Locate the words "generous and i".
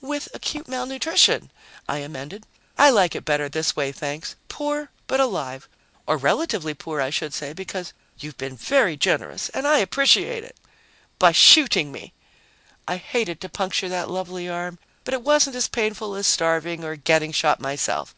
8.96-9.78